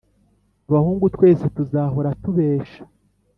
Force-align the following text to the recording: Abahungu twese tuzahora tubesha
Abahungu 0.67 1.05
twese 1.15 1.45
tuzahora 1.55 2.09
tubesha 2.21 2.81